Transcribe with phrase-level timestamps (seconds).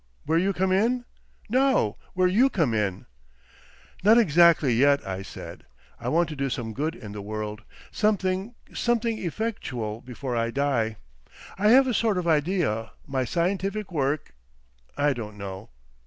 [0.25, 1.05] "Where you come in?"
[1.47, 3.05] "No, where _you _come in."
[4.03, 5.63] "Not exactly, yet," I said.
[5.99, 10.95] "I want to do some good in the world—something—something effectual, before I die.
[11.55, 15.69] I have a sort of idea my scientific work—I don't know."